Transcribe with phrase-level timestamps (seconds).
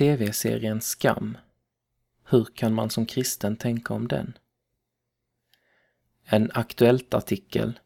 [0.00, 1.38] TV-serien Skam.
[2.24, 4.38] Hur kan man som kristen tänka om den?
[6.24, 7.80] En Aktuellt-artikel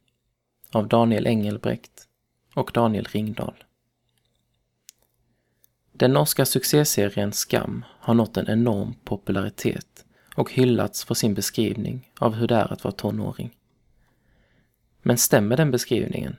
[0.70, 2.08] av Daniel Engelbrekt
[2.54, 3.64] och Daniel Ringdahl.
[5.92, 10.04] Den norska succéserien Skam har nått en enorm popularitet
[10.34, 13.56] och hyllats för sin beskrivning av hur det är att vara tonåring.
[15.02, 16.36] Men stämmer den beskrivningen?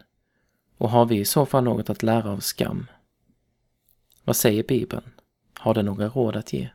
[0.78, 2.88] Och har vi i så fall något att lära av skam?
[4.23, 5.14] Vad säger Bibeln?
[5.66, 6.70] Har den några råd att ge?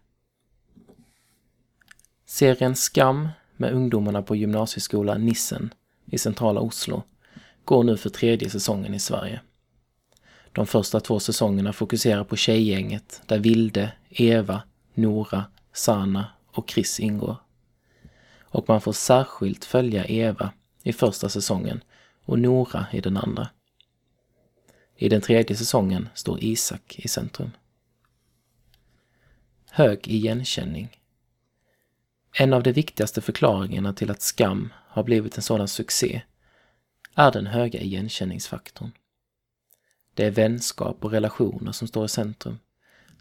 [2.24, 5.74] Serien Skam med ungdomarna på gymnasieskolan Nissen
[6.06, 7.02] i centrala Oslo
[7.64, 9.40] går nu för tredje säsongen i Sverige.
[10.52, 14.62] De första två säsongerna fokuserar på tjejgänget där Vilde, Eva,
[14.94, 17.36] Nora, Sana och Chris ingår.
[18.40, 21.80] Och man får särskilt följa Eva i första säsongen
[22.24, 23.48] och Nora i den andra.
[24.96, 27.50] I den tredje säsongen står Isak i centrum.
[29.72, 31.00] Hög igenkänning.
[32.32, 36.22] En av de viktigaste förklaringarna till att Skam har blivit en sådan succé
[37.14, 38.92] är den höga igenkänningsfaktorn.
[40.14, 42.58] Det är vänskap och relationer som står i centrum,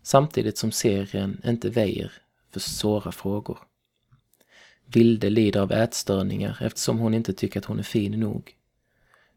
[0.02, 2.12] samtidigt som serien inte väjer
[2.52, 3.60] för svåra frågor.
[4.86, 8.56] Vilde lider av ätstörningar eftersom hon inte tycker att hon är fin nog.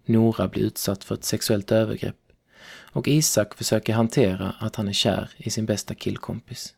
[0.05, 2.33] Nora blir utsatt för ett sexuellt övergrepp
[2.93, 6.75] och Isak försöker hantera att han är kär i sin bästa killkompis.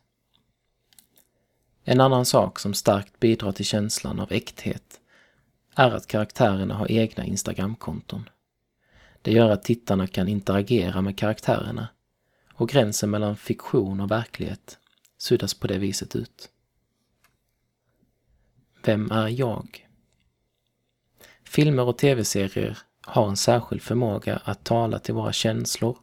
[1.87, 4.99] En annan sak som starkt bidrar till känslan av äkthet
[5.75, 8.29] är att karaktärerna har egna Instagramkonton.
[9.21, 11.87] Det gör att tittarna kan interagera med karaktärerna
[12.53, 14.79] och gränsen mellan fiktion och verklighet
[15.17, 16.49] suddas på det viset ut.
[18.83, 19.87] Vem är jag?
[21.43, 25.97] Filmer och tv-serier har en särskild förmåga att tala till våra känslor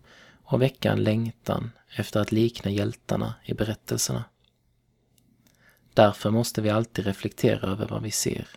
[0.44, 4.24] och väcka en längtan efter att likna hjältarna i berättelserna.
[5.94, 8.48] Därför måste vi alltid reflektera över vad vi ser.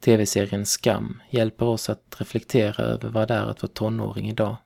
[0.00, 4.56] TV-serien Skam hjälper oss att reflektera över vad det är att vara tonåring idag.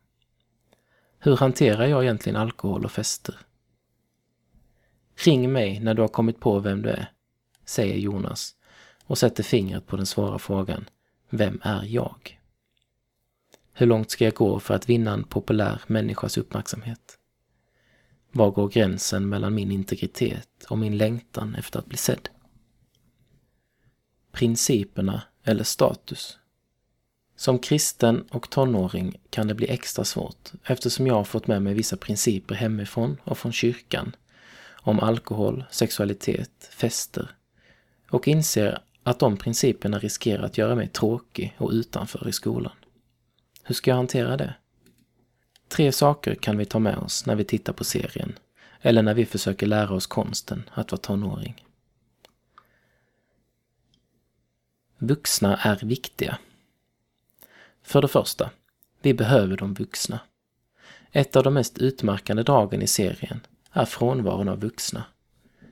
[1.19, 3.39] Hur hanterar jag egentligen alkohol och fester?
[5.17, 7.13] Ring mig när du har kommit på vem du är,
[7.65, 8.55] säger Jonas
[9.05, 10.89] och sätter fingret på den svåra frågan
[11.31, 12.41] Vem är jag?
[13.73, 17.19] Hur långt ska jag gå för att vinna en populär människas uppmärksamhet?
[18.37, 22.29] Var går gränsen mellan min integritet och min längtan efter att bli sedd?
[24.33, 26.39] Principerna eller status?
[27.37, 31.75] Som kristen och tonåring kan det bli extra svårt eftersom jag har fått med mig
[31.75, 34.17] vissa principer hemifrån och från kyrkan
[34.73, 37.31] om alkohol, sexualitet, fester
[38.11, 42.73] och inser att de principerna riskerar att göra mig tråkig och utanför i skolan.
[43.63, 44.55] Hur ska jag hantera det?
[45.75, 48.39] Tre saker kan vi ta med oss när vi tittar på serien
[48.81, 51.65] eller när vi försöker lära oss konsten att vara tonåring.
[54.99, 56.39] Vuxna är viktiga.
[57.83, 58.51] För det första,
[59.03, 60.21] vi behöver de vuxna.
[61.13, 63.41] Ett av de mest utmärkande dragen i serien
[63.73, 65.05] är frånvaron av vuxna.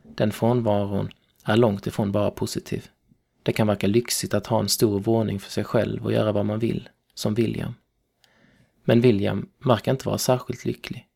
[0.02, 1.10] Den frånvaron
[1.44, 2.90] är långt ifrån bara positiv.
[3.42, 6.46] Det kan verka lyxigt att ha en stor våning för sig själv och göra vad
[6.46, 7.74] man vill, som William.
[8.84, 11.06] Men William verkar inte vara särskilt lycklig.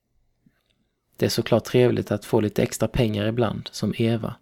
[1.16, 4.36] Det är såklart trevligt att få lite extra pengar ibland, som Eva.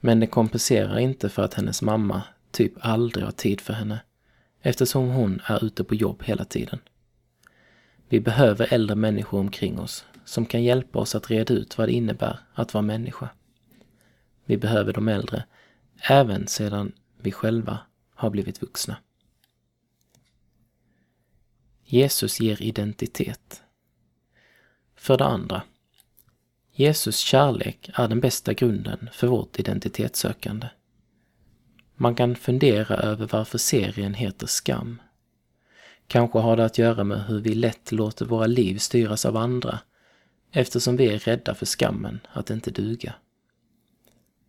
[0.00, 4.00] Men det kompenserar inte för att hennes mamma typ aldrig har tid för henne,
[4.60, 6.78] eftersom hon är ute på jobb hela tiden.
[8.08, 11.92] Vi behöver äldre människor omkring oss som kan hjälpa oss att reda ut vad det
[11.92, 13.28] innebär att vara människa.
[14.44, 15.44] Vi behöver de äldre,
[16.08, 17.78] även sedan vi själva
[18.14, 18.96] har blivit vuxna.
[21.84, 23.62] Jesus ger identitet.
[24.96, 25.62] För det andra.
[26.72, 30.68] Jesus kärlek är den bästa grunden för vårt identitetssökande.
[31.94, 35.02] Man kan fundera över varför serien heter Skam.
[36.06, 39.78] Kanske har det att göra med hur vi lätt låter våra liv styras av andra
[40.52, 43.14] eftersom vi är rädda för skammen att inte duga.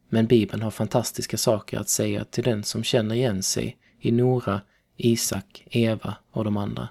[0.10, 4.62] Men Bibeln har fantastiska saker att säga till den som känner igen sig i Nora,
[4.98, 6.88] Isak, Eva och de andra.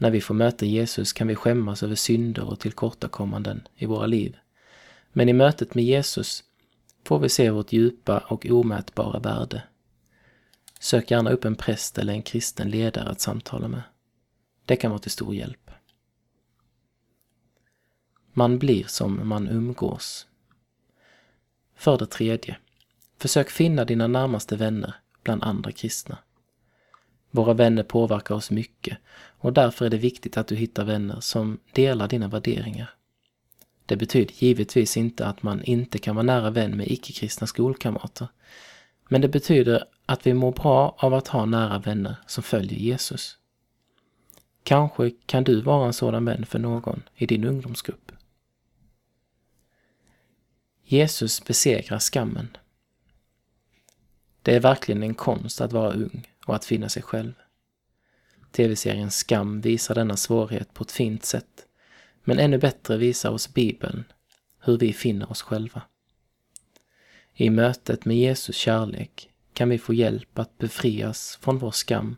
[0.00, 4.36] När vi får möta Jesus kan vi skämmas över synder och tillkortakommanden i våra liv.
[5.12, 6.44] Men i mötet med Jesus
[7.04, 9.62] får vi se vårt djupa och omätbara värde.
[10.78, 13.82] Sök gärna upp en präst eller en kristen ledare att samtala med.
[14.64, 15.70] Det kan vara till stor hjälp.
[18.32, 20.26] Man blir som man umgås.
[21.74, 22.56] För det tredje,
[23.18, 26.18] försök finna dina närmaste vänner bland andra kristna.
[27.30, 28.98] Våra vänner påverkar oss mycket
[29.38, 32.90] och därför är det viktigt att du hittar vänner som delar dina värderingar.
[33.86, 38.28] Det betyder givetvis inte att man inte kan vara nära vän med icke-kristna skolkamrater.
[39.08, 43.38] Men det betyder att vi mår bra av att ha nära vänner som följer Jesus.
[44.62, 48.12] Kanske kan du vara en sådan vän för någon i din ungdomsgrupp.
[50.84, 52.56] Jesus besegrar skammen.
[54.42, 57.32] Det är verkligen en konst att vara ung och att finna sig själv.
[58.52, 61.66] Tv-serien Skam visar denna svårighet på ett fint sätt,
[62.24, 64.04] men ännu bättre visar oss Bibeln
[64.60, 65.82] hur vi finner oss själva.
[67.34, 72.16] I mötet med Jesus kärlek kan vi få hjälp att befrias från vår skam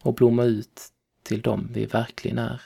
[0.00, 0.82] och blomma ut
[1.22, 2.62] till dem vi verkligen är.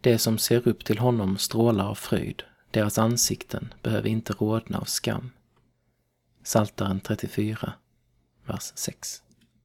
[0.00, 4.84] De som ser upp till honom strålar av fröjd, deras ansikten behöver inte rodna av
[4.84, 5.30] skam.
[6.42, 7.72] Saltaren 34,
[8.46, 9.22] vers 6.